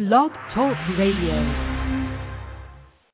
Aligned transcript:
Blog 0.00 0.30
Talk 0.54 0.78
Radio. 0.96 1.69